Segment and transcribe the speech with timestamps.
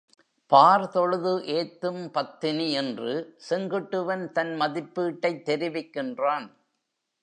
[0.47, 3.37] பார்தொழுது ஏத்தும் பத்தினி என்று
[3.49, 6.47] செங்குட்டுவன் தன் மதிப்பீட்டைத் தெரிவிக்கின்றான்.